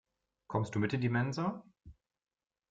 Kommst 0.47 0.73
du 0.73 0.79
mit 0.79 0.93
in 0.93 1.01
die 1.01 1.09
Mensa? 1.09 1.63